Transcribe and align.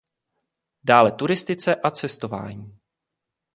Dále 0.83 1.11
turistice 1.11 1.75
a 1.75 1.91
cestování. 1.91 2.77